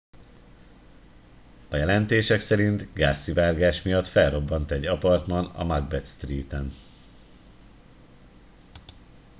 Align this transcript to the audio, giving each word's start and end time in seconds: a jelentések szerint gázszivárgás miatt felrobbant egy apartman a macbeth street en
a 1.69 1.75
jelentések 1.75 2.39
szerint 2.39 2.93
gázszivárgás 2.93 3.81
miatt 3.81 4.07
felrobbant 4.07 4.71
egy 4.71 4.85
apartman 4.85 5.45
a 5.45 5.63
macbeth 5.63 6.05
street 6.09 6.53
en 6.53 6.71